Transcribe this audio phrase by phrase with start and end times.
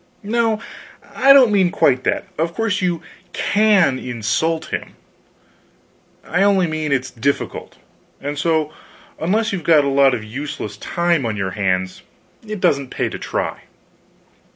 [0.23, 0.59] No,
[1.13, 3.03] I don't mean quite that; of course you
[3.33, 4.95] can insult him,
[6.23, 7.77] I only mean it's difficult;
[8.19, 8.73] and so,
[9.19, 12.01] unless you've got a lot of useless time on your hands
[12.47, 13.61] it doesn't pay to try.